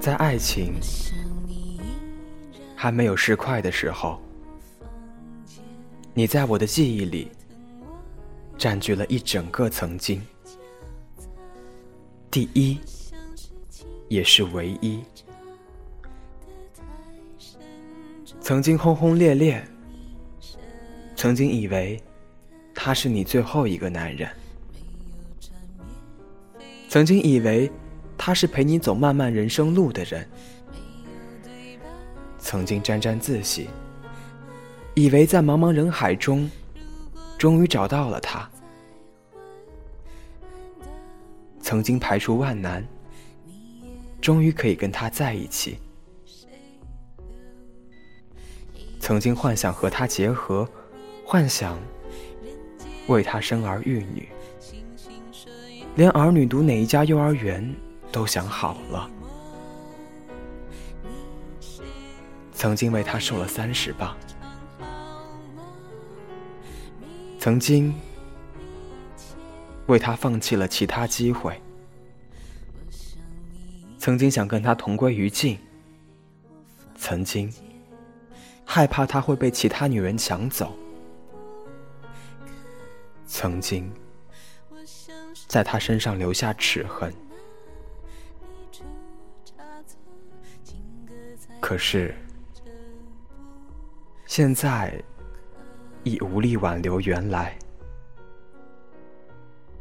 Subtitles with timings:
[0.00, 0.74] 在爱情
[2.74, 4.20] 还没有释快的时候，
[6.14, 7.30] 你在我的记忆里
[8.56, 10.22] 占据了一整个曾经，
[12.30, 12.78] 第一
[14.08, 15.02] 也是唯一。
[18.40, 19.62] 曾经轰轰烈烈，
[21.16, 22.02] 曾经以为
[22.72, 24.30] 他是你最后一个男人，
[26.88, 27.70] 曾经以为。
[28.18, 30.28] 他是陪你走漫漫人生路的人，
[32.38, 33.70] 曾经沾沾自喜，
[34.94, 36.50] 以为在茫茫人海中，
[37.38, 38.50] 终于找到了他。
[41.60, 42.84] 曾经排除万难，
[44.20, 45.78] 终于可以跟他在一起。
[49.00, 50.68] 曾经幻想和他结合，
[51.24, 51.78] 幻想
[53.06, 54.28] 为他生儿育女，
[55.94, 57.74] 连儿女读哪一家幼儿园。
[58.18, 59.08] 都想好了，
[62.52, 64.16] 曾经为他瘦了三十磅，
[67.38, 67.94] 曾经
[69.86, 71.62] 为他放弃了其他机会，
[74.00, 75.56] 曾经想跟他同归于尽，
[76.96, 77.48] 曾经
[78.64, 80.76] 害怕他会被其他女人抢走，
[83.28, 83.88] 曾经
[85.46, 87.14] 在他身上留下齿痕。
[91.68, 92.14] 可是，
[94.24, 94.98] 现在
[96.02, 97.54] 已无力挽留原来。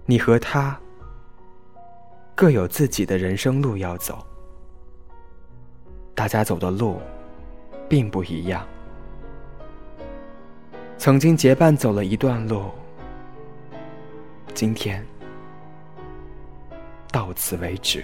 [0.05, 0.77] 你和他
[2.35, 4.21] 各有自己的人生路要走，
[6.13, 6.99] 大家走的路
[7.87, 8.67] 并不一样。
[10.97, 12.69] 曾经结伴走了一段路，
[14.53, 15.07] 今天
[17.13, 18.03] 到此为止。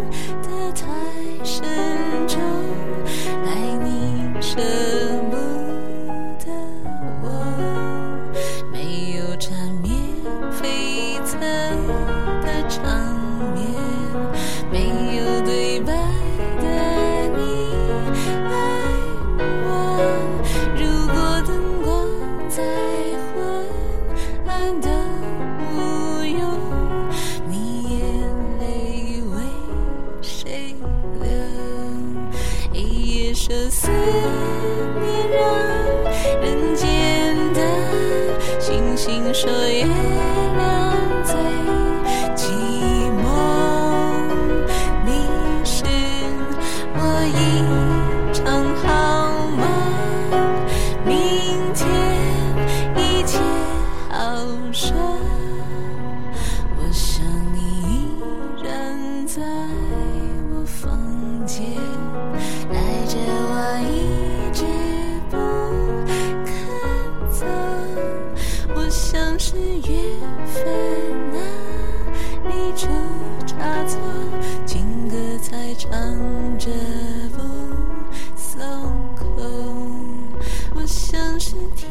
[39.33, 40.40] 说也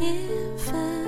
[0.00, 0.99] 好的。